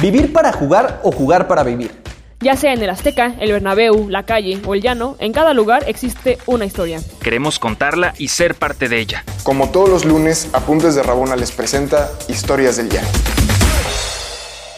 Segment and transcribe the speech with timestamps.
[0.00, 1.90] ¿Vivir para jugar o jugar para vivir?
[2.38, 5.82] Ya sea en el Azteca, el Bernabéu, la calle o el llano, en cada lugar
[5.88, 7.00] existe una historia.
[7.20, 9.24] Queremos contarla y ser parte de ella.
[9.42, 13.08] Como todos los lunes, Apuntes de Rabona les presenta Historias del Llano.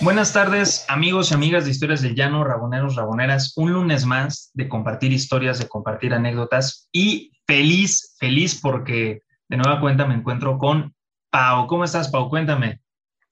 [0.00, 3.52] Buenas tardes, amigos y amigas de Historias del Llano, raboneros, raboneras.
[3.56, 9.82] Un lunes más de compartir historias, de compartir anécdotas y feliz, feliz porque de nueva
[9.82, 10.94] cuenta me encuentro con
[11.30, 11.66] Pau.
[11.66, 12.30] ¿Cómo estás, Pau?
[12.30, 12.79] Cuéntame.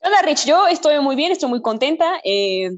[0.09, 0.47] Hola, Rich.
[0.47, 2.71] Yo estoy muy bien, estoy muy contenta eh,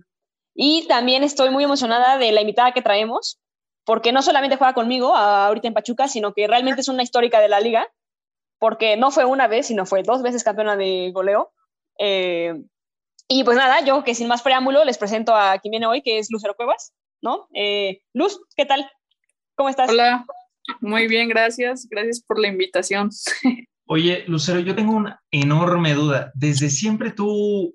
[0.53, 3.39] y también estoy muy emocionada de la invitada que traemos,
[3.85, 7.47] porque no solamente juega conmigo ahorita en Pachuca, sino que realmente es una histórica de
[7.47, 7.87] la liga,
[8.59, 11.53] porque no fue una vez, sino fue dos veces campeona de goleo.
[12.01, 12.65] Eh,
[13.29, 16.19] y pues nada, yo que sin más preámbulo les presento a quien viene hoy, que
[16.19, 17.47] es Lucero Cuevas, ¿no?
[17.55, 18.91] Eh, Luz, ¿qué tal?
[19.55, 19.89] ¿Cómo estás?
[19.89, 20.27] Hola,
[20.81, 21.87] muy bien, gracias.
[21.89, 23.11] Gracias por la invitación.
[23.93, 26.31] Oye, Lucero, yo tengo una enorme duda.
[26.35, 27.75] ¿Desde siempre tú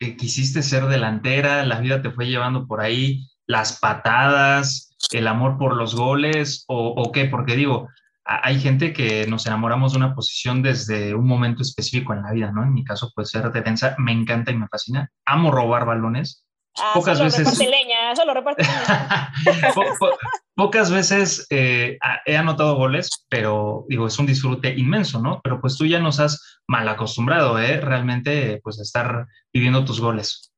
[0.00, 1.64] eh, quisiste ser delantera?
[1.64, 3.28] ¿La vida te fue llevando por ahí?
[3.46, 4.96] ¿Las patadas?
[5.12, 6.64] ¿El amor por los goles?
[6.66, 7.26] ¿O, o qué?
[7.26, 7.88] Porque digo,
[8.24, 12.50] hay gente que nos enamoramos de una posición desde un momento específico en la vida,
[12.50, 12.64] ¿no?
[12.64, 15.12] En mi caso puede ser defensa, me encanta y me fascina.
[15.24, 16.44] Amo robar balones.
[16.78, 17.44] Ah, pocas solo veces.
[17.44, 19.32] Reparte leña, solo reparte leña.
[20.54, 25.40] pocas veces eh, he anotado goles, pero digo, es un disfrute inmenso, ¿no?
[25.42, 27.80] Pero pues tú ya nos has mal acostumbrado, ¿eh?
[27.80, 30.52] Realmente, pues estar viviendo tus goles.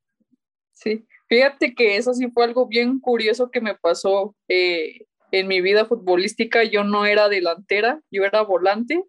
[0.72, 4.36] Sí, fíjate que eso sí fue algo bien curioso que me pasó.
[4.48, 9.02] Eh, en mi vida futbolística yo no era delantera, yo era volante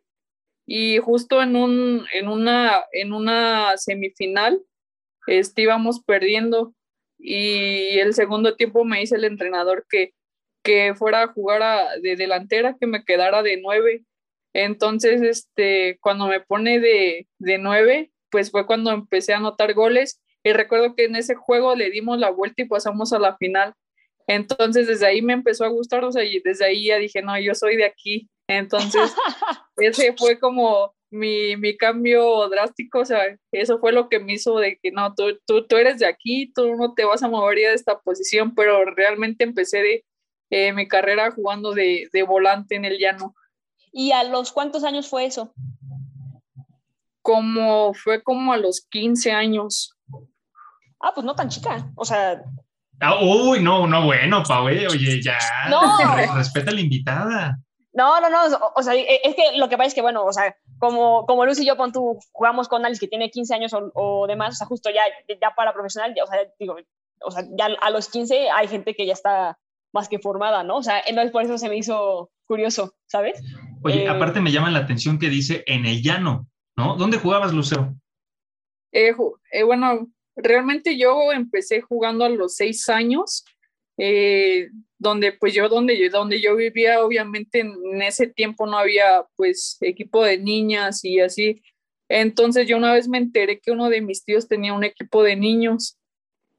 [0.66, 4.60] y justo en, un, en, una, en una semifinal
[5.28, 6.74] este, íbamos perdiendo
[7.18, 10.14] y el segundo tiempo me dice el entrenador que,
[10.64, 14.04] que fuera a jugar de delantera, que me quedara de nueve.
[14.54, 20.22] Entonces, este, cuando me pone de, de nueve, pues fue cuando empecé a anotar goles
[20.44, 23.74] y recuerdo que en ese juego le dimos la vuelta y pasamos a la final.
[24.28, 27.40] Entonces desde ahí me empezó a gustar, o sea, y desde ahí ya dije, no,
[27.40, 28.30] yo soy de aquí.
[28.48, 29.14] Entonces
[29.78, 33.22] ese fue como mi, mi, cambio drástico, o sea,
[33.52, 36.52] eso fue lo que me hizo de que no, tú, tú, tú eres de aquí,
[36.54, 40.06] tú no te vas a mover de esta posición, pero realmente empecé de,
[40.52, 43.36] eh, mi carrera jugando de, de volante en el llano.
[43.92, 45.54] ¿Y a los cuántos años fue eso?
[47.22, 49.98] Como fue como a los 15 años.
[51.00, 51.92] Ah, pues no tan chica.
[51.96, 52.44] O sea,
[53.02, 55.38] Ah, uy, no, no, bueno, Pau, eh, oye, ya.
[55.70, 55.98] No.
[56.36, 57.58] Respeta a la invitada.
[57.94, 60.56] No, no, no, o, sea, es que lo que pasa es que, bueno, o sea,
[60.80, 64.28] como, como Luz y yo, con tú, jugamos con Alice que tiene 15 años o,
[64.28, 65.02] demás, o sea, justo ya,
[65.42, 66.76] ya para profesional, ya, o sea, digo,
[67.22, 69.58] o sea, ya a los 15 hay gente que ya está
[69.94, 70.78] más que formada, ¿no?
[70.78, 73.42] O sea, entonces por eso se me hizo curioso, ¿sabes?
[73.84, 76.96] Oye, eh, aparte me llama la atención que dice en el llano, ¿no?
[76.98, 77.96] ¿Dónde jugabas, Lucero?
[78.92, 79.14] Eh,
[79.52, 83.46] eh, bueno, realmente yo empecé jugando a los seis años,
[83.98, 89.26] eh, donde pues yo donde, yo, donde yo vivía, obviamente en ese tiempo no había
[89.36, 91.62] pues equipo de niñas y así.
[92.10, 95.36] Entonces yo una vez me enteré que uno de mis tíos tenía un equipo de
[95.36, 95.98] niños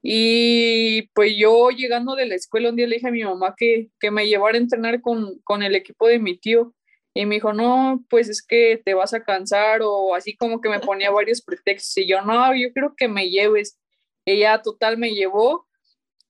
[0.02, 3.90] y pues yo llegando de la escuela un día le dije a mi mamá que,
[4.00, 6.74] que me llevara a entrenar con, con el equipo de mi tío
[7.16, 10.68] y me dijo, no, pues es que te vas a cansar o así como que
[10.68, 11.96] me ponía varios pretextos.
[11.96, 13.78] Y yo, no, yo quiero que me lleves.
[14.26, 15.65] Ella total me llevó.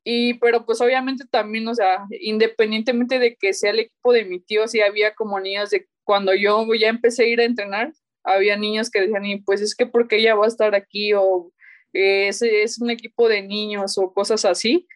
[0.08, 4.38] Y pero pues obviamente también, o sea, independientemente de que sea el equipo de mi
[4.38, 8.56] tío, sí había como niños de cuando yo ya empecé a ir a entrenar, había
[8.56, 11.52] niños que decían, y pues es que porque ella va a estar aquí o
[11.92, 14.86] es, es un equipo de niños o cosas así.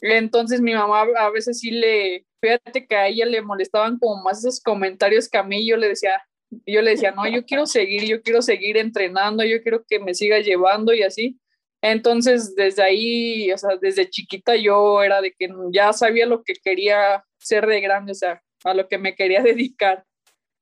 [0.00, 4.40] Entonces mi mamá a veces sí le, fíjate que a ella le molestaban como más
[4.40, 6.20] esos comentarios que a mí yo le decía,
[6.66, 10.14] yo le decía, no, yo quiero seguir, yo quiero seguir entrenando, yo quiero que me
[10.14, 11.38] siga llevando y así.
[11.82, 16.54] Entonces, desde ahí, o sea, desde chiquita yo era de que ya sabía lo que
[16.54, 20.04] quería ser de grande, o sea, a lo que me quería dedicar.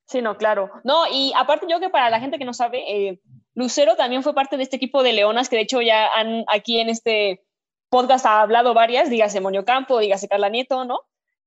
[0.07, 0.71] Sí, no, claro.
[0.83, 3.21] No, y aparte yo que para la gente que no sabe, eh,
[3.55, 6.81] Lucero también fue parte de este equipo de Leonas, que de hecho ya han aquí
[6.81, 7.45] en este
[7.91, 11.01] podcast ha hablado varias, dígase Monio Campo, dígase Carla Nieto, ¿no?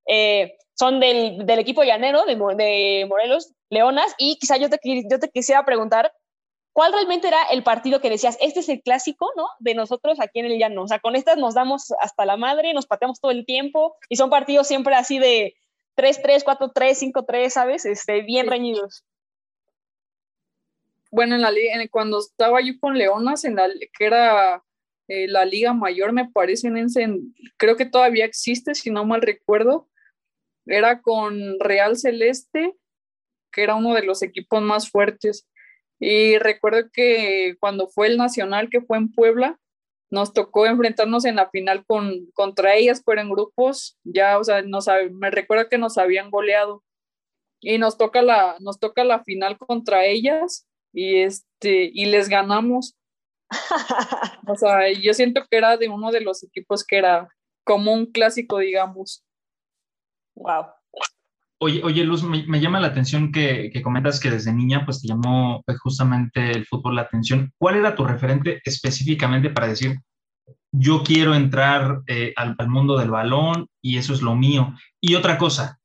[0.06, 4.78] Eh, son del, del, equipo llanero de, de, Morelos, Leonas, y quizá yo te,
[5.10, 6.14] yo te quisiera preguntar,
[6.74, 9.48] ¿cuál realmente era el partido que decías, este es el clásico, ¿no?
[9.60, 10.84] De nosotros aquí en el llano.
[10.84, 14.18] O sea, con estas nos damos hasta la madre, nos pateamos todo el tiempo, y
[14.18, 15.56] son partidos siempre así de
[15.96, 17.86] 3-3, 4-3, 5-3, ¿sabes?
[17.86, 19.06] Este, bien reñidos.
[21.12, 24.64] Bueno, en la en, cuando estaba yo con Leonas, en la, que era
[25.08, 29.22] eh, la Liga Mayor, me parece, en, en, creo que todavía existe, si no mal
[29.22, 29.88] recuerdo,
[30.66, 32.76] era con Real Celeste,
[33.52, 35.48] que era uno de los equipos más fuertes.
[36.06, 39.58] Y recuerdo que cuando fue el Nacional, que fue en Puebla,
[40.12, 44.64] nos tocó enfrentarnos en la final con, contra ellas, pero en grupos, ya, o sea,
[44.64, 46.84] nos, me recuerdo que nos habían goleado
[47.62, 52.98] y nos toca la, nos toca la final contra ellas y, este, y les ganamos.
[54.48, 57.30] o sea, yo siento que era de uno de los equipos que era
[57.64, 59.24] como un clásico, digamos.
[60.36, 60.66] Wow.
[61.64, 65.08] Oye, oye Luz, me, llama la atención que, que, comentas que desde niña pues te
[65.08, 67.54] llamó pues, justamente el fútbol la atención.
[67.58, 69.98] ¿Cuál era tu referente específicamente para decir,
[70.74, 74.76] yo quiero entrar eh, al, al, mundo del balón y eso es lo mío?
[75.00, 75.80] Y otra cosa,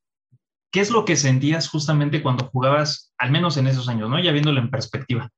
[0.69, 4.21] ¿qué es lo que sentías justamente cuando jugabas, al menos en esos años, ¿no?
[4.21, 5.29] Ya viéndolo en perspectiva.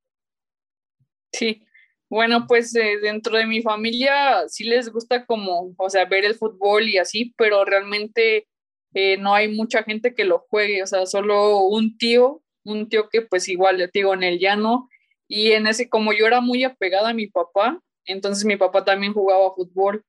[1.32, 1.64] Sí,
[2.10, 6.34] bueno, pues eh, dentro de mi familia sí les gusta como, o sea, ver el
[6.34, 8.48] fútbol y así, pero realmente
[8.94, 13.10] eh, no hay mucha gente que lo juegue, o sea, solo un tío, un tío
[13.10, 14.90] que pues igual, le digo, en el llano,
[15.28, 19.14] y en ese, como yo era muy apegada a mi papá, entonces mi papá también
[19.14, 20.04] jugaba fútbol,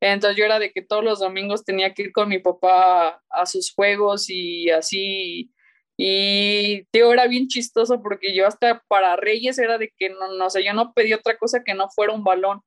[0.00, 3.46] entonces yo era de que todos los domingos tenía que ir con mi papá a
[3.46, 5.52] sus juegos y así,
[5.96, 10.50] y tío, era bien chistoso porque yo hasta para Reyes era de que no, no
[10.50, 12.60] sé, yo no pedí otra cosa que no fuera un balón,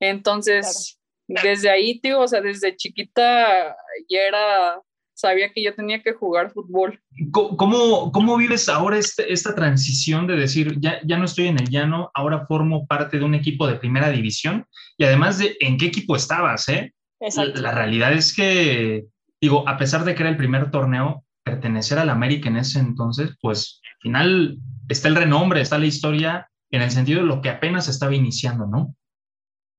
[0.00, 0.98] entonces...
[1.28, 3.76] Desde ahí, tío, o sea, desde chiquita
[4.08, 4.80] ya era
[5.16, 7.00] sabía que yo tenía que jugar fútbol.
[7.32, 11.70] ¿Cómo, cómo vives ahora este, esta transición de decir, ya, ya no estoy en el
[11.70, 14.66] llano, ahora formo parte de un equipo de primera división?
[14.98, 16.92] Y además de en qué equipo estabas, ¿eh?
[17.18, 17.62] Exacto.
[17.62, 19.06] La, realidad es que,
[19.40, 23.30] digo, a pesar de que era el primer torneo, pertenecer al América en ese entonces,
[23.40, 24.58] pues al final
[24.90, 28.66] está el renombre, está la historia en el sentido de lo que apenas estaba iniciando,
[28.66, 28.94] ¿no?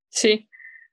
[0.09, 0.49] Sí.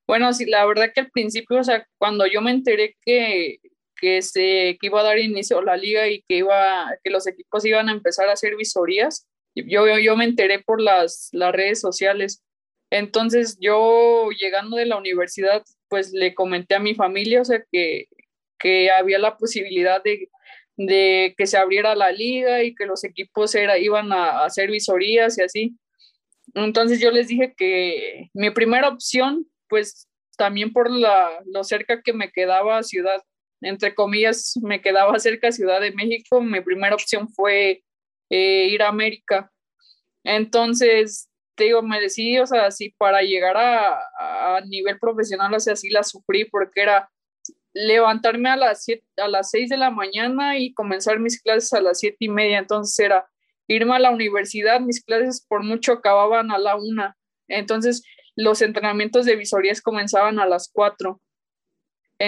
[0.06, 3.60] Bueno, sí, la verdad que al principio, o sea, cuando yo me enteré que,
[4.04, 7.88] que, iba a dar inicio a la liga y que, iba, que los equipos iban
[7.88, 9.26] a empezar a hacer visorías.
[9.54, 12.42] Yo, yo me enteré por las, las redes sociales.
[12.90, 18.06] Entonces yo llegando de la universidad, pues le comenté a mi familia, o sea, que,
[18.58, 20.28] que había la posibilidad de,
[20.76, 24.70] de, que se abriera la liga y que los equipos era, iban a, a hacer
[24.70, 25.76] visorías y así.
[26.54, 32.12] Entonces yo les dije que mi primera opción, pues también por la, lo cerca que
[32.12, 33.22] me quedaba Ciudad
[33.60, 37.82] entre comillas, me quedaba cerca Ciudad de México, mi primera opción fue
[38.30, 39.50] eh, ir a América.
[40.24, 43.98] Entonces, te digo, me decidí, o sea, así para llegar a,
[44.56, 47.10] a nivel profesional, o sea, así la sufrí porque era
[47.74, 51.80] levantarme a las, siete, a las 6 de la mañana y comenzar mis clases a
[51.80, 52.58] las siete y media.
[52.58, 53.26] Entonces era
[53.66, 57.16] irme a la universidad, mis clases por mucho acababan a la una.
[57.48, 58.04] Entonces
[58.36, 61.20] los entrenamientos de visorías comenzaban a las 4.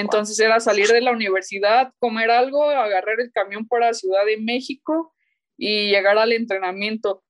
[0.00, 5.14] Entonces era salir de la universidad, comer algo, agarrar el camión para Ciudad de México
[5.56, 7.22] y llegar al entrenamiento.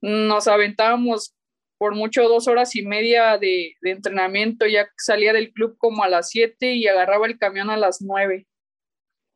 [0.00, 1.34] Nos aventábamos
[1.78, 6.30] por mucho dos horas y media de, entrenamiento, ya salía del club como a las
[6.30, 8.46] siete y agarraba el camión a las nueve.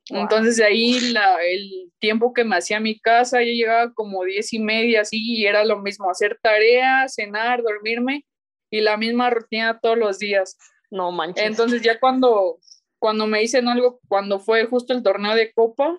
[0.08, 0.98] Entonces de ahí
[1.46, 5.46] el tiempo que me hacía mi casa, yo llegaba como diez y media, así, y
[5.46, 8.26] era lo mismo, hacer tareas, cenar, dormirme,
[8.68, 10.56] y la misma rutina todos los días.
[10.92, 11.46] No manches.
[11.46, 12.58] Entonces ya cuando,
[12.98, 15.98] cuando me dicen algo, cuando fue justo el torneo de Copa,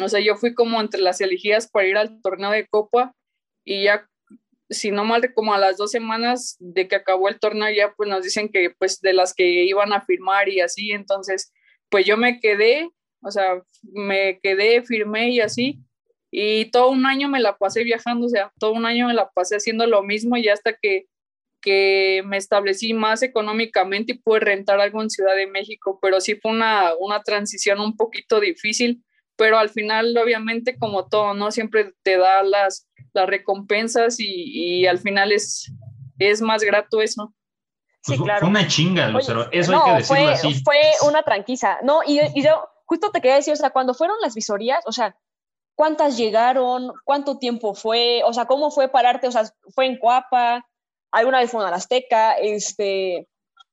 [0.00, 3.12] o sea, yo fui como entre las elegidas para ir al torneo de Copa
[3.64, 4.08] y ya,
[4.70, 8.08] si no mal, como a las dos semanas de que acabó el torneo, ya pues
[8.08, 11.52] nos dicen que pues de las que iban a firmar y así, entonces
[11.88, 12.88] pues yo me quedé,
[13.20, 15.80] o sea, me quedé, firmé y así,
[16.30, 19.28] y todo un año me la pasé viajando, o sea, todo un año me la
[19.30, 21.06] pasé haciendo lo mismo y hasta que
[21.60, 26.36] que me establecí más económicamente y pude rentar algo en Ciudad de México, pero sí
[26.36, 29.04] fue una, una transición un poquito difícil,
[29.36, 31.50] pero al final obviamente como todo, ¿no?
[31.50, 35.72] Siempre te da las, las recompensas y, y al final es,
[36.18, 37.34] es más grato eso.
[38.02, 38.40] Sí, pues claro.
[38.40, 39.48] Fue una chinga, Lucero.
[39.50, 40.62] Eso hay que decirlo fue, así.
[40.64, 41.78] Fue una tranquiza.
[41.82, 44.92] No, y, y, yo justo te quería decir, o sea, cuando fueron las visorías, o
[44.92, 45.16] sea,
[45.74, 46.92] ¿cuántas llegaron?
[47.04, 48.22] ¿Cuánto tiempo fue?
[48.24, 49.26] O sea, ¿cómo fue pararte?
[49.26, 50.66] O sea, ¿fue en Cuapa?
[51.10, 53.28] Alguna vez fue a la Azteca, este,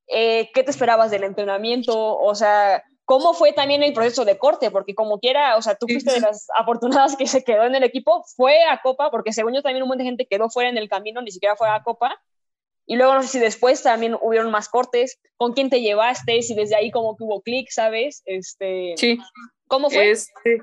[0.08, 2.18] eh, ¿qué te esperabas del entrenamiento?
[2.18, 4.72] O sea, ¿cómo fue también el proceso de corte?
[4.72, 7.84] Porque como quiera, o sea, tú fuiste de las afortunadas que se quedó en el
[7.84, 10.78] equipo, fue a Copa, porque según yo también un montón de gente quedó fuera en
[10.78, 12.22] el camino, ni siquiera fue a Copa.
[12.88, 16.54] Y luego no sé si después también hubieron más cortes, con quién te llevaste, si
[16.54, 18.22] desde ahí como que hubo clic, ¿sabes?
[18.26, 19.18] Este, sí.
[19.68, 20.12] ¿Cómo fue?
[20.12, 20.62] Este,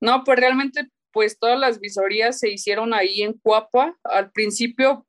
[0.00, 3.96] no, pues realmente pues todas las visorías se hicieron ahí en Cuapa.
[4.02, 5.06] Al principio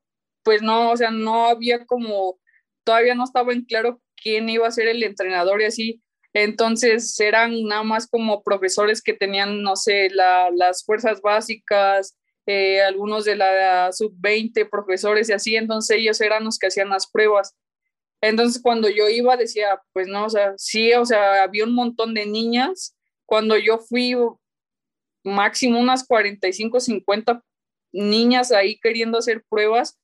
[0.47, 2.39] pues no, o sea, no había como,
[2.85, 6.01] todavía no estaba en claro quién iba a ser el entrenador y así.
[6.31, 13.25] Entonces eran nada más como profesores que tenían, no sé, las fuerzas básicas, eh, algunos
[13.25, 17.53] de la sub-20, profesores y así, entonces ellos eran los que hacían las pruebas.
[18.21, 22.13] Entonces cuando yo iba decía, pues no, o sea, sí, o sea, había un montón
[22.13, 22.95] de niñas.
[23.25, 24.15] Cuando yo fui,
[25.25, 27.43] máximo unas 45, 50
[27.91, 29.99] niñas ahí queriendo hacer pruebas.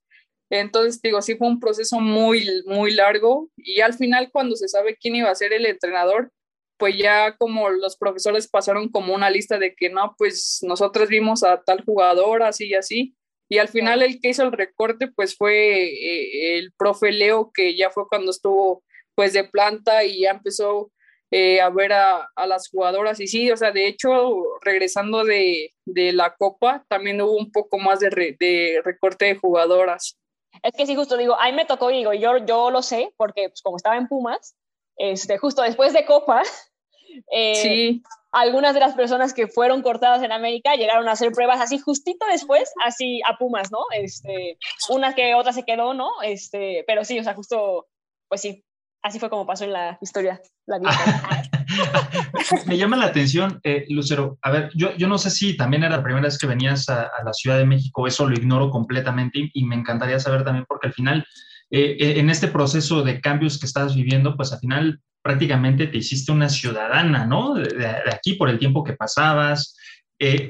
[0.49, 4.97] Entonces, digo, sí fue un proceso muy, muy largo y al final cuando se sabe
[4.97, 6.31] quién iba a ser el entrenador,
[6.77, 11.43] pues ya como los profesores pasaron como una lista de que no, pues nosotros vimos
[11.43, 13.15] a tal jugador, así y así.
[13.49, 17.75] Y al final el que hizo el recorte, pues fue eh, el profe Leo, que
[17.77, 18.83] ya fue cuando estuvo
[19.15, 20.91] pues de planta y ya empezó
[21.31, 23.19] eh, a ver a, las jugadoras.
[23.19, 27.99] Y sí, o sea, de hecho, regresando de, la Copa, también hubo un poco más
[27.99, 30.17] de, de, recorte de jugadoras.
[30.63, 33.61] Es que sí, justo digo, ahí me tocó, digo, yo, yo lo sé, porque pues,
[33.61, 34.55] como estaba en Pumas,
[34.95, 36.41] este, justo después de Copa,
[37.31, 38.03] eh, sí.
[38.31, 42.25] algunas de las personas que fueron cortadas en América llegaron a hacer pruebas así justito
[42.31, 43.79] después, así a Pumas, ¿no?
[43.93, 44.57] Este,
[44.89, 46.21] una que otra se quedó, ¿no?
[46.21, 47.87] Este, pero sí, o sea, justo,
[48.29, 48.63] pues sí,
[49.03, 50.41] así fue como pasó en la historia.
[50.65, 50.91] La vida.
[52.67, 55.97] Me llama la atención, eh, Lucero, a ver, yo, yo no sé si también era
[55.97, 59.65] la primera vez que venías a, la Ciudad de México, eso lo ignoro completamente y,
[59.65, 61.25] me encantaría saber también porque al final,
[61.69, 65.97] eh, eh, en este proceso de cambios que estás viviendo, pues al final prácticamente te
[65.97, 67.55] hiciste una ciudadana, ¿no?
[67.55, 69.75] De, aquí por el tiempo que pasabas,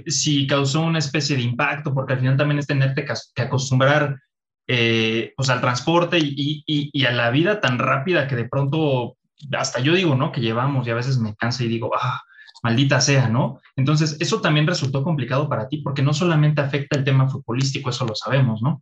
[0.05, 4.19] si causó una especie de impacto, porque al final también es tenerte que acostumbrar
[4.67, 9.17] eh, pues al transporte y, a la vida tan rápida que de pronto,
[9.57, 10.31] hasta yo digo, ¿no?
[10.31, 12.21] Que llevamos y a veces me cansa y digo, ah,
[12.63, 13.59] maldita sea, ¿no?
[13.75, 18.05] Entonces, eso también resultó complicado para ti porque no solamente afecta el tema futbolístico, eso
[18.05, 18.81] lo sabemos, ¿no?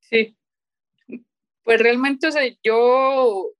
[0.00, 0.36] Sí.
[1.62, 3.52] Pues realmente, o sea, yo,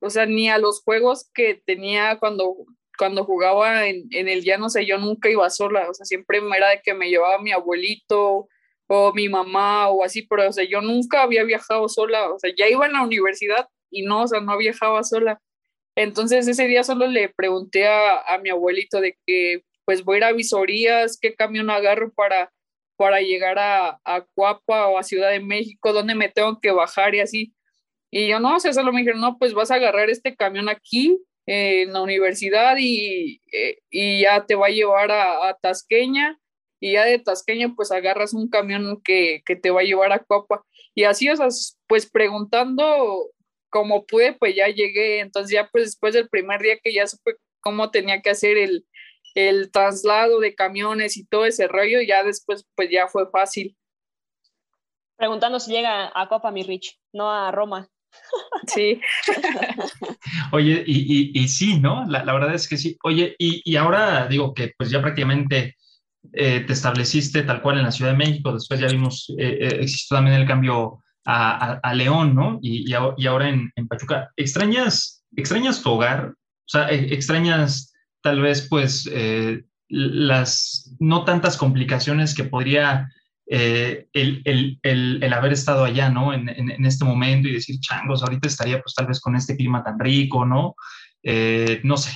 [0.00, 2.54] o sea, ni a los juegos que tenía cuando,
[2.96, 6.40] cuando jugaba en, en el llano, o sea, yo nunca iba sola, o sea, siempre
[6.56, 8.48] era de que me llevaba mi abuelito,
[8.88, 12.52] o mi mamá o así, pero o sea, yo nunca había viajado sola, o sea,
[12.56, 15.40] ya iba en la universidad y no, o sea, no viajaba sola.
[15.94, 20.18] Entonces ese día solo le pregunté a, a mi abuelito de que pues voy a
[20.18, 22.52] ir a visorías, qué camión agarro para,
[22.96, 27.14] para llegar a, a Cuapa o a Ciudad de México, dónde me tengo que bajar
[27.14, 27.54] y así.
[28.10, 30.68] Y yo no, o sea, solo me dijeron, no, pues vas a agarrar este camión
[30.68, 35.54] aquí eh, en la universidad y, eh, y, ya te va a llevar a, a
[35.54, 36.38] Tasqueña
[36.80, 40.64] y ya de Tasqueña pues agarras un camión que, te va a llevar a Copa.
[40.94, 41.48] Y así, o sea,
[41.86, 43.30] pues preguntando
[43.70, 45.20] como pude, pues ya llegué.
[45.20, 48.86] Entonces ya pues después del primer día que ya supe cómo tenía que hacer el,
[49.34, 53.76] el traslado de camiones y todo ese rollo, ya después pues ya fue fácil.
[55.16, 57.88] Preguntando si llega a Copa, mi Rich, no a Roma.
[58.66, 59.00] Sí.
[60.52, 62.04] Oye, y, y, sí, ¿no?
[62.06, 62.98] La, la, verdad es que sí.
[63.02, 65.76] Oye, y, y ahora digo que pues ya prácticamente
[66.32, 69.78] eh, te estableciste tal cual en la Ciudad de México, después ya vimos, eh, eh,
[69.80, 72.58] existió también el cambio a, León, ¿no?
[72.62, 74.30] Y, ahora en, Pachuca.
[74.36, 76.30] ¿Extrañas, ¿Extrañas tu hogar?
[76.30, 79.10] O sea, ¿extrañas tal vez pues
[79.88, 83.12] las no tantas complicaciones que podría
[83.46, 86.32] el, el, el, haber estado allá, ¿no?
[86.32, 89.84] En, en, este momento y decir, changos, ahorita estaría pues tal vez con este clima
[89.84, 90.76] tan rico, ¿no?
[91.82, 92.10] no sé.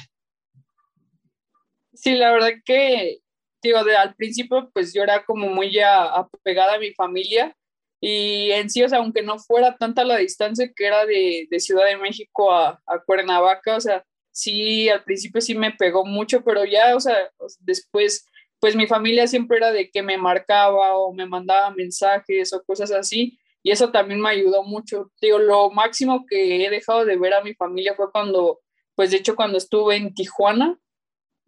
[1.93, 3.22] Sí, la verdad que
[3.63, 7.57] digo, de, al principio pues yo era como muy apegada a mi familia
[8.01, 11.87] y en sí, o sea, aunque no fuera tanta la distancia que era de, Ciudad
[11.87, 16.65] de México a, a, Cuernavaca, o sea, sí, al principio sí me pegó mucho, pero
[16.65, 17.17] ya, o sea,
[17.61, 18.27] después,
[18.59, 22.91] pues mi familia siempre era de que me marcaba o me mandaba mensajes o cosas
[22.91, 25.13] así, y eso también me ayudó mucho.
[25.21, 28.61] Digo, lo máximo que he dejado de ver a mi familia fue cuando,
[28.97, 30.77] pues de hecho, cuando estuve en Tijuana,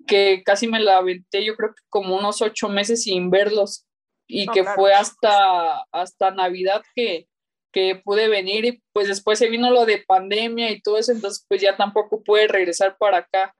[0.06, 3.86] que casi me la aventé yo creo que como unos ocho meses sin verlos.
[4.26, 7.28] Y que fue hasta, hasta Navidad que,
[7.72, 11.44] que pude venir y pues después se vino lo de pandemia y todo eso, entonces
[11.46, 13.54] pues ya tampoco pude regresar para acá.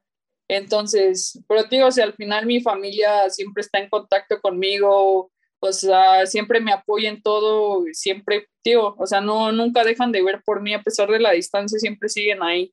[0.49, 5.73] Entonces, pero digo, o sea, al final mi familia siempre está en contacto conmigo, o
[5.73, 10.43] sea, siempre me apoya en todo, siempre, tío, o sea, no, nunca dejan de ver
[10.45, 12.73] por mí a pesar de la distancia, siempre siguen ahí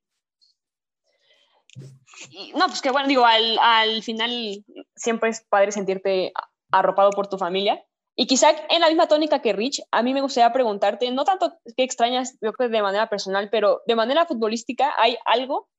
[2.55, 4.63] no, pues que bueno, digo, al, al, final
[4.95, 6.33] siempre es padre sentirte
[6.71, 7.83] arropado por tu familia.
[8.15, 11.57] Y quizá en la misma tónica que Rich, a mí me gustaría preguntarte, no tanto
[11.77, 15.69] qué extrañas, yo creo de manera personal, pero de manera futbolística, ¿hay algo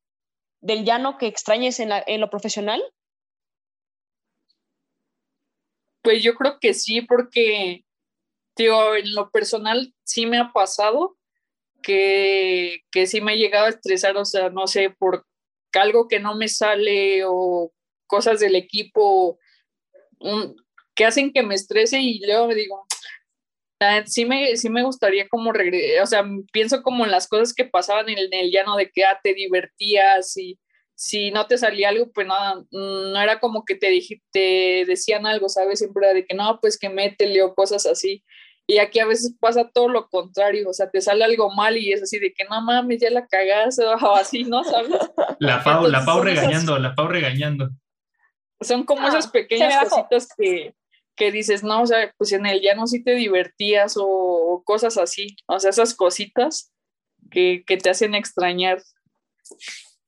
[0.61, 2.83] del llano que extrañes en, la, en lo profesional?
[6.03, 7.85] Pues yo creo que sí, porque,
[8.57, 11.17] digo, en lo personal sí me ha pasado
[11.83, 15.27] que, que sí me ha llegado a estresar, o sea, no sé, por
[15.81, 17.73] algo que no me sale o
[18.07, 19.39] cosas del equipo,
[20.95, 22.87] que hacen que me estrese y luego me digo,
[24.07, 27.65] sí me, sí me gustaría como regresar, o sea, pienso como en las cosas que
[27.65, 30.59] pasaban en el, llano de que ah, te divertías y
[30.95, 33.99] si no te salía algo, pues nada, no era como que te,
[34.31, 35.81] te decían algo, ¿sabes?
[35.81, 38.23] Siempre era de que no, pues que métele o cosas así.
[38.73, 41.93] Y aquí a veces pasa todo lo contrario, o sea, te sale algo mal y
[41.93, 44.65] es así de que no mames, ya la cagaste o así, ¿no?
[44.65, 44.93] ¿Sabes?
[45.41, 47.69] La Pau, la Pau regañando, la Pau regañando.
[48.63, 50.75] Son como esas pequeñas cositas que,
[51.15, 55.37] que dices, no, o sea, pues en el llano sí te divertías o, cosas así,
[55.45, 56.73] o sea, esas cositas
[57.31, 58.81] que, que te hacen extrañar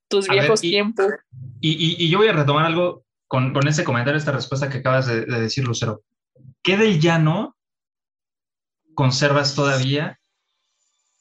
[0.09, 1.13] tus viejos tiempos.
[1.61, 5.07] Y, y, yo voy a retomar algo con, con ese comentario, esta respuesta que acabas
[5.07, 6.03] de, de decir, Lucero.
[6.63, 7.54] ¿Qué del llano
[8.95, 10.19] conservas todavía?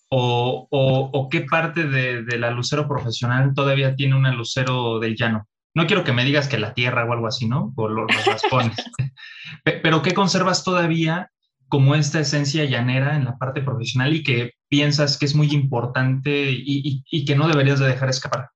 [0.10, 5.16] O, o, o, qué parte de, de, la lucero profesional todavía tiene una lucero del
[5.16, 5.48] llano?
[5.76, 7.74] No quiero que me digas que la tierra o algo así, ¿no?
[7.76, 8.78] Por los, raspones.
[9.64, 11.32] Pero ¿qué conservas todavía
[11.68, 16.52] como esta esencia llanera en la parte profesional y que piensas que es muy importante
[16.52, 18.50] y, y, que no deberías de dejar escapar?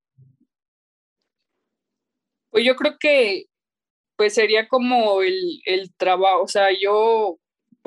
[2.52, 3.46] Pues yo creo que
[4.16, 7.38] pues sería como el, el trabajo, o sea, yo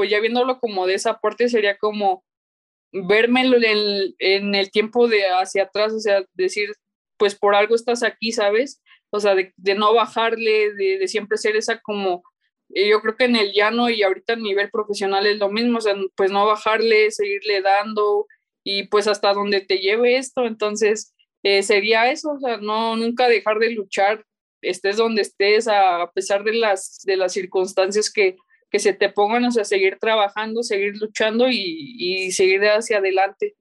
[0.00, 2.24] pues ya viéndolo como de esa parte sería como
[2.90, 6.70] verme en el, en el tiempo de hacia atrás, o sea, decir,
[7.18, 8.80] pues por algo estás aquí, ¿sabes?
[9.10, 12.22] o sea, de, no bajarle, de, siempre ser esa como,
[12.70, 15.76] eh, yo creo que en el llano y ahorita a nivel profesional es lo mismo,
[15.76, 18.26] o sea, pues no bajarle, seguirle dando
[18.64, 23.28] y pues hasta donde te lleve esto, entonces eh, sería eso, o sea, no, nunca
[23.28, 24.24] dejar de luchar,
[24.62, 28.38] estés donde estés, a, pesar de las, de las circunstancias que,
[28.70, 33.56] que se te pongan, sea, seguir trabajando, seguir luchando y, y seguir hacia adelante.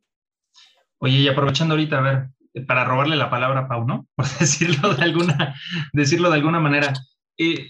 [1.00, 4.08] Oye, y aprovechando ahorita, a ver, para robarle la palabra a Pau, ¿no?
[4.16, 5.56] Por decirlo de alguna,
[5.94, 6.94] decirlo de alguna manera.
[7.38, 7.68] Eh,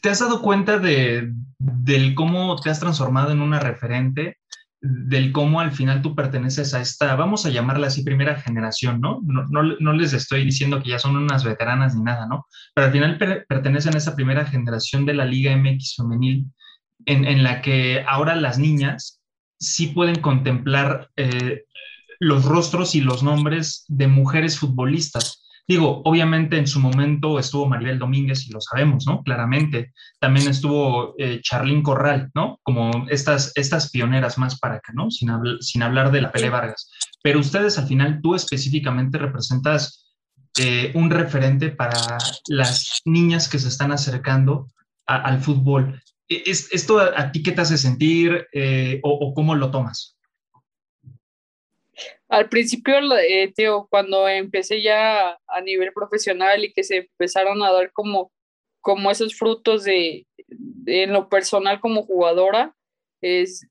[0.00, 4.38] ¿Te has dado cuenta de, del cómo te has transformado en una referente?
[4.82, 9.20] del cómo al final tú perteneces a esta, vamos a llamarla así, primera generación, ¿no?
[9.22, 9.44] No,
[9.78, 12.46] no, les estoy diciendo que ya son unas veteranas ni nada, ¿no?
[12.74, 13.16] Pero al final
[13.48, 16.46] pertenecen a esa primera generación de la Liga MX femenil,
[17.06, 19.20] en, en la que ahora las niñas
[19.58, 21.64] sí pueden contemplar eh,
[22.18, 25.44] los rostros y los nombres de mujeres futbolistas.
[25.68, 29.22] Digo, obviamente en su momento estuvo Maribel Domínguez y lo sabemos, ¿no?
[29.22, 29.92] Claramente.
[30.18, 32.58] También estuvo eh, Charlín Corral, ¿no?
[32.64, 35.10] Como estas, estas pioneras más para acá, ¿no?
[35.10, 36.90] Sin, sin hablar de la Pele Vargas.
[37.22, 40.12] Pero ustedes al final, tú específicamente representas
[40.58, 44.66] eh, un referente para las niñas que se están acercando
[45.06, 46.02] al fútbol.
[46.36, 50.16] E, ¿Es, ¿Esto a, ti qué te hace sentir eh, o cómo lo tomas?
[52.32, 53.52] al principio, eh,
[53.90, 58.32] cuando empecé ya a nivel profesional y que se empezaron a dar como,
[58.80, 60.26] como esos frutos de,
[60.86, 62.74] en lo personal como jugadora,
[63.20, 63.66] es,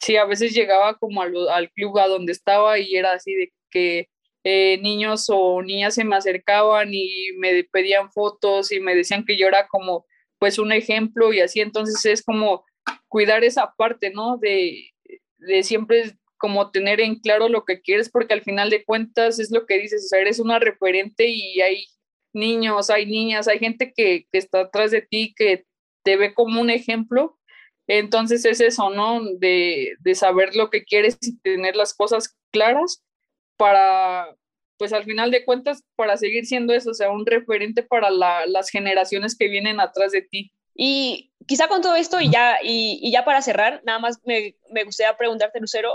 [0.00, 4.08] sí, a veces llegaba como al, club a donde estaba y era así de que
[4.42, 9.36] eh, niños o niñas se me acercaban y me pedían fotos y me decían que
[9.36, 10.06] yo era como
[10.38, 12.64] pues un ejemplo y así, entonces es como
[13.08, 14.38] cuidar esa parte, ¿no?
[14.38, 14.92] De,
[15.38, 19.50] de siempre como tener en claro lo que quieres, porque al final de cuentas es
[19.50, 21.86] lo que dices, o sea, eres una referente y hay
[22.32, 25.64] niños, hay niñas, hay gente que, está atrás de ti, que
[26.04, 27.38] te ve como un ejemplo.
[27.86, 29.20] Entonces es eso, ¿no?
[29.38, 33.02] De, saber lo que quieres y tener las cosas claras
[33.56, 34.34] para,
[34.78, 38.70] pues al final de cuentas, para seguir siendo eso, o sea, un referente para las
[38.70, 40.52] generaciones que vienen atrás de ti.
[40.74, 44.84] Y quizá con todo esto y ya, y, ya para cerrar, nada más me, me
[44.84, 45.92] gustaría preguntarte, Lucero,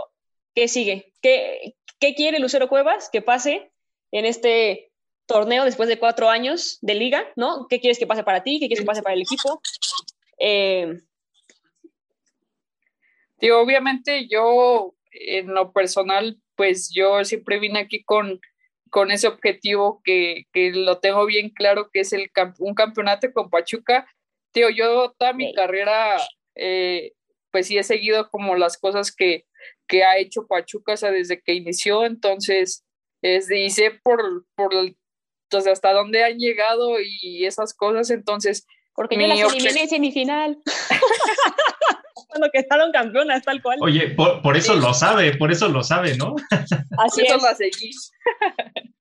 [0.53, 1.13] ¿qué sigue?
[1.21, 3.71] ¿Qué, ¿Qué quiere Lucero Cuevas que pase
[4.11, 4.91] en este
[5.25, 7.25] torneo después de cuatro años de liga?
[7.37, 7.67] ¿no?
[7.69, 8.59] ¿Qué quieres que pase para ti?
[8.59, 9.61] ¿Qué quieres que pase para el equipo?
[10.37, 10.99] Eh...
[13.53, 18.41] obviamente yo en lo personal, pues yo siempre vine aquí con,
[18.93, 22.29] con ese objetivo que, que lo tengo bien claro, que es el
[22.59, 24.07] un campeonato con Pachuca.
[24.51, 26.17] Tío, yo toda mi carrera,
[26.53, 27.13] eh,
[27.51, 29.45] pues sí he seguido como las cosas que,
[29.87, 32.85] que ha hecho Pachuca desde que inició, entonces
[33.23, 34.71] es, dice por, por
[35.49, 38.67] hasta dónde han llegado y esas cosas, entonces...
[38.93, 40.61] Porque yo las eliminé semifinal.
[42.27, 43.77] Cuando quedaron campeonas, tal cual.
[43.81, 46.35] Oye, por, eso lo sabe, por eso lo sabe, ¿no?
[46.97, 47.57] Así eso es.
[47.57, 47.91] seguí.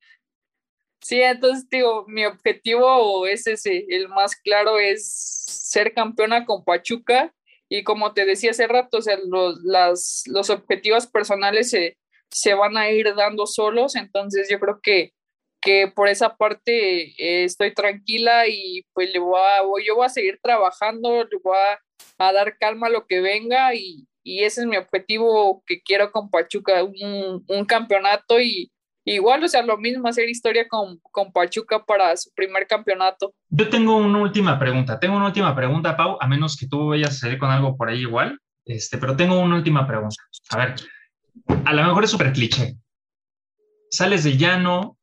[1.03, 5.11] sí, entonces digo, mi objetivo es ese, el más claro es
[5.72, 7.33] ser campeona con Pachuca
[7.68, 11.96] y como te decía hace rato, o sea, los, las, los objetivos personales se,
[12.31, 15.14] se, van a ir dando solos, entonces yo creo que,
[15.59, 20.11] que por esa parte eh, estoy tranquila y pues le voy a, yo voy a
[20.11, 21.81] seguir trabajando, le voy a
[22.19, 26.12] a dar calma a lo que venga y, y ese es mi objetivo que quiero
[26.12, 28.71] con Pachuca, un, un campeonato y,
[29.05, 33.35] igual, o sea, lo mismo, hacer historia con, con, Pachuca para su primer campeonato.
[33.49, 37.11] Yo tengo una última pregunta, tengo una última pregunta, Pau, a menos que tú vayas
[37.11, 40.17] a salir con algo por ahí igual, este, pero tengo una última pregunta.
[40.51, 40.75] A ver,
[41.65, 42.77] a lo mejor es súper cliché.
[43.91, 44.97] Sales de llano,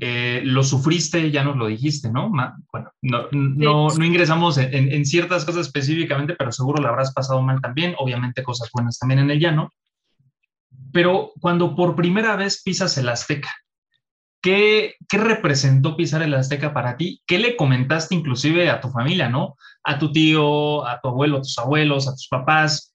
[0.00, 2.30] eh, lo sufriste, ya nos lo dijiste, ¿no?
[2.30, 7.40] bueno, no, no, no ingresamos en, en, ciertas cosas específicamente, pero seguro lo habrás pasado
[7.42, 9.70] mal también, obviamente cosas buenas también en el llano.
[10.92, 13.54] Pero cuando por primera vez pisas el Azteca,
[14.42, 17.22] ¿qué, ¿qué representó pisar el Azteca para ti?
[17.26, 19.56] ¿Qué le comentaste inclusive a tu familia, ¿no?
[19.84, 22.94] A tu tío, a tu abuelo, a tus abuelos, a tus papás.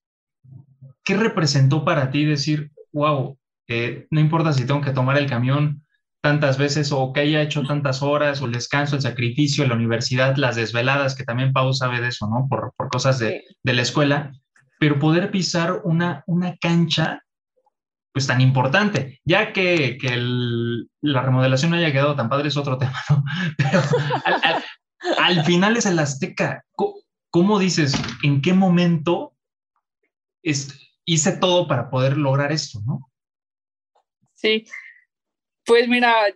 [1.03, 5.83] ¿Qué representó para ti decir, wow, eh, no importa si tengo que tomar el camión
[6.21, 10.35] tantas veces o que haya hecho tantas horas o el descanso, el sacrificio, la universidad,
[10.35, 12.47] las desveladas, que también Pau sabe de eso, ¿no?
[12.49, 14.31] Por, por cosas de, de, la escuela,
[14.79, 17.23] pero poder pisar una, una cancha
[18.11, 22.57] pues tan importante, ya que, que el, la remodelación no haya quedado tan padre es
[22.57, 23.23] otro tema, ¿no?
[23.57, 23.81] Pero
[24.25, 24.63] al, al,
[25.19, 26.65] al final es el Azteca.
[26.73, 26.95] ¿Cómo,
[27.29, 29.35] ¿Cómo, dices, en qué momento
[30.43, 33.09] es, hice todo para poder lograr esto, no?
[34.33, 34.65] Sí,
[35.69, 36.35] pues mira,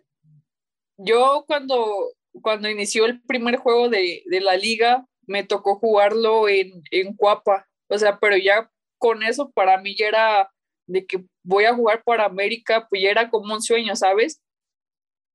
[0.95, 2.11] yo cuando,
[2.43, 7.67] cuando inició el primer juego de, de la liga, me tocó jugarlo en, en Cuapa,
[7.87, 8.69] o sea, pero ya
[8.99, 10.51] con eso para mí ya era
[10.85, 14.39] de que voy a jugar para América, pues ya era como un sueño, ¿sabes?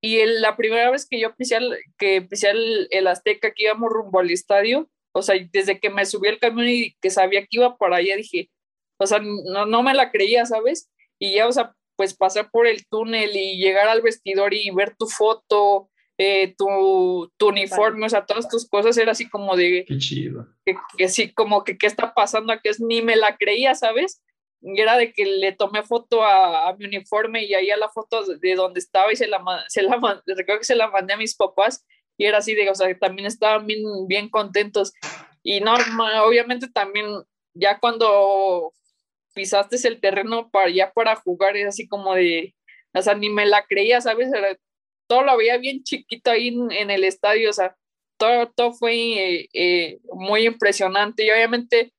[0.01, 3.63] Y el, la primera vez que yo pisé, el, que pisé el, el, Azteca, que
[3.63, 7.41] íbamos rumbo al estadio, o sea, desde que me subí al camión y que sabía
[7.41, 8.49] que iba para allá, dije,
[8.97, 10.89] o sea, no, no me la creía, ¿sabes?
[11.19, 14.95] Y ya, o sea, pues pasar por el túnel y llegar al vestidor y ver
[14.95, 19.83] tu foto, eh, tu, tu, uniforme, o sea, todas tus cosas, era así como de...
[19.85, 20.47] Qué chido.
[20.63, 24.23] Que, que sí, como que qué está pasando aquí, es, ni me la creía, ¿sabes?
[24.61, 27.89] Y era de que le tomé foto a, a, mi uniforme y ahí a la
[27.89, 31.17] foto de donde estaba y se la, se la recuerdo que se la mandé a
[31.17, 31.85] mis papás
[32.17, 34.93] y era así de, o sea, que también estaban bien, bien contentos.
[35.43, 35.73] Y no,
[36.23, 37.07] obviamente también
[37.53, 38.71] ya cuando
[39.33, 42.55] pisaste el terreno para ya para jugar, es así como de,
[42.93, 44.31] o sea, ni me la creía, ¿sabes?
[44.33, 44.57] Era,
[45.07, 47.75] todo lo veía bien chiquito ahí en, en, el estadio, o sea,
[48.17, 51.93] todo, todo fue eh, eh, muy impresionante y obviamente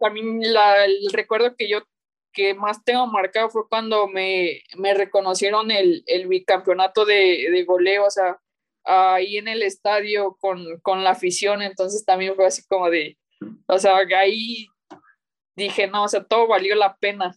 [0.00, 1.82] también la, el recuerdo que yo
[2.32, 8.04] que más tengo marcado fue cuando me, me reconocieron el, el bicampeonato de, de, goleo,
[8.04, 8.38] o sea,
[8.84, 13.18] ahí en el estadio con, con la afición, entonces también fue así como de,
[13.66, 14.68] o sea, ahí
[15.64, 17.36] dije, no, o sea, todo valió la pena.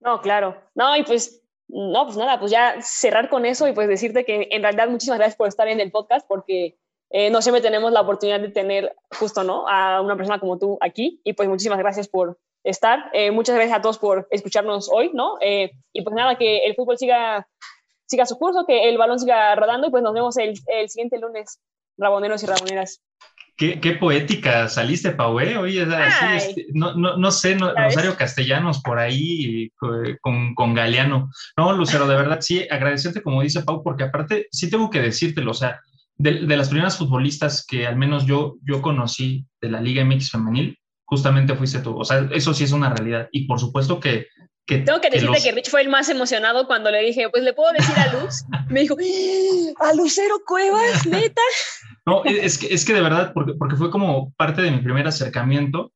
[0.00, 0.60] No, claro.
[0.74, 4.48] No, y pues, no, pues nada, pues ya cerrar con eso y pues decirte que
[4.50, 6.76] en realidad muchísimas gracias por estar en el podcast porque
[7.10, 9.68] eh, no siempre tenemos la oportunidad de tener justo, ¿no?
[9.68, 13.10] A una persona como tú aquí y pues muchísimas gracias por estar.
[13.12, 15.36] Eh, muchas gracias a todos por escucharnos hoy, ¿no?
[15.40, 17.46] Eh, y pues nada, que el fútbol siga,
[18.06, 21.18] siga su curso, que el balón siga rodando y pues nos vemos el, el siguiente
[21.18, 21.60] lunes,
[21.96, 23.00] raboneros y raboneras.
[23.56, 25.56] Qué, qué, poética saliste, Pau, ¿eh?
[25.56, 29.70] Oye, así, este, no, no, no, sé, no, Rosario Castellanos por ahí
[30.20, 31.30] con, con Galeano.
[31.56, 35.52] No, Lucero, de verdad, sí, agradecerte, como dice Pau, porque aparte, sí tengo que decírtelo,
[35.52, 35.80] o sea,
[36.16, 40.30] de, de, las primeras futbolistas que al menos yo, yo conocí de la Liga MX
[40.32, 41.96] femenil, justamente fuiste tú.
[41.96, 43.28] O sea, eso sí es una realidad.
[43.32, 44.28] Y por supuesto que...
[44.66, 45.44] que Tengo que decirte que, los...
[45.44, 48.44] que, Rich fue el más emocionado cuando le dije, pues le puedo decir a Luz.
[48.68, 48.96] Me dijo,
[49.80, 51.42] ¡Ah, a Lucero Cuevas, neta.
[52.06, 55.06] No, es que, es que de verdad, porque, porque fue como parte de mi primer
[55.06, 55.92] acercamiento.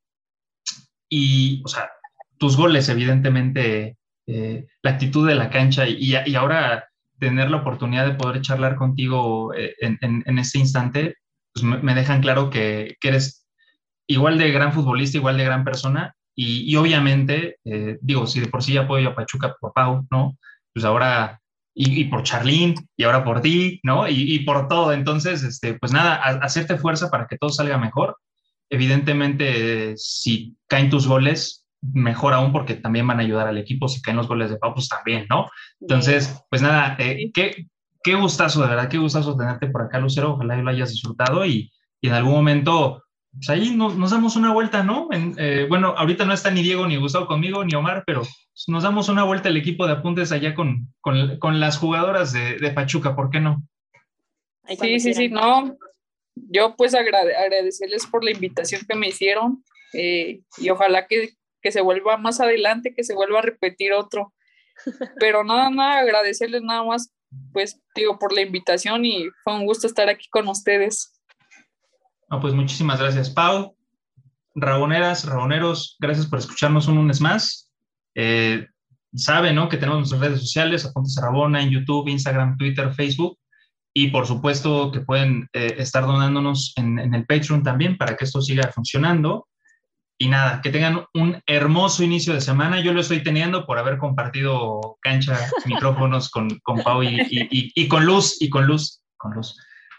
[1.10, 1.90] Y, o sea,
[2.38, 8.06] tus goles, evidentemente, eh, la actitud de la cancha y, y ahora tener la oportunidad
[8.06, 11.16] de poder charlar contigo eh, en, en, en este instante,
[11.52, 13.46] pues me, me dejan claro que, eres
[14.06, 16.14] igual de gran futbolista, igual de gran persona.
[16.34, 20.38] Y, y obviamente, eh, digo, si de por sí apoyo a Pachuca por Pau, ¿no?
[20.72, 21.40] Pues ahora,
[21.80, 24.08] y, y por Charlín, y ahora por ti, ¿no?
[24.08, 24.92] Y, y, por todo.
[24.92, 28.16] Entonces, este, pues nada, a, hacerte fuerza para que todo salga mejor.
[28.68, 33.86] Evidentemente, eh, si caen tus goles, mejor aún porque también van a ayudar al equipo.
[33.86, 35.46] Si caen los goles de Pau, pues también, ¿no?
[35.80, 37.68] Entonces, pues nada, eh, qué,
[38.02, 40.32] qué gustazo, de verdad, qué gustazo tenerte por acá, Lucero.
[40.32, 44.52] Ojalá lo hayas disfrutado y, y en algún momento, pues ahí nos, nos damos una
[44.52, 45.08] vuelta, ¿no?
[45.12, 48.22] En, eh, bueno, ahorita no está ni Diego ni Gustavo conmigo, ni Omar, pero
[48.66, 52.58] nos damos una vuelta el equipo de apuntes allá con, con, con las jugadoras de,
[52.58, 53.62] de, Pachuca, ¿por qué no?
[54.80, 55.76] Sí, sí, sí, no.
[56.34, 61.72] Yo pues agrade agradecerles por la invitación que me hicieron eh, y ojalá que que
[61.72, 64.32] se vuelva más adelante, que se vuelva a repetir otro.
[65.20, 67.12] Pero nada, nada, agradecerles nada más,
[67.52, 71.17] pues digo, por la invitación y fue un gusto estar aquí con ustedes.
[72.30, 73.74] No, pues muchísimas gracias, Pau.
[74.54, 77.70] Raboneras, Raboneros, gracias por escucharnos un lunes más.
[78.14, 78.66] Eh,
[79.14, 79.68] saben, ¿no?
[79.68, 83.38] Que tenemos nuestras redes sociales, Apuntes a Rabona en YouTube, Instagram, Twitter, Facebook.
[83.94, 88.40] Y por supuesto que pueden eh, estar donándonos en, el Patreon también para que esto
[88.40, 89.48] siga funcionando.
[90.18, 92.80] Y nada, que tengan un hermoso inicio de semana.
[92.80, 97.88] Yo lo estoy teniendo por haber compartido cancha, micrófonos con, con Pau y, y, y,
[97.88, 99.56] con Luz, y con Luz, con Luz.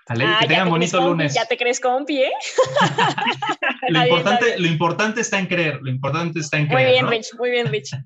[0.09, 0.25] ¿Vale?
[0.25, 1.33] Ah, que tengan bonito lunes.
[1.35, 2.31] Ya te crees compi, ¿eh?
[3.89, 6.81] lo, importante, lo importante está en creer, lo importante está en creer.
[6.81, 7.11] Muy bien, ¿no?
[7.11, 7.95] Rich, muy bien, Rich.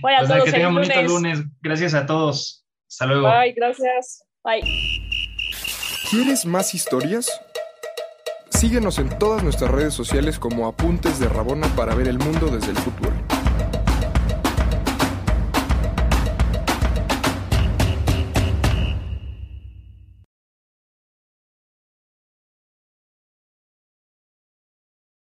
[0.00, 1.38] Bueno, a Pues todos, que tengan bonito lunes.
[1.38, 1.52] lunes.
[1.60, 2.64] Gracias a todos.
[2.88, 3.28] Hasta luego.
[3.28, 4.24] Bye, gracias.
[4.42, 4.62] Bye.
[6.10, 7.30] ¿Quieres más historias?
[8.48, 12.70] Síguenos en todas nuestras redes sociales como Apuntes de Rabona para ver el mundo desde
[12.70, 13.12] el fútbol.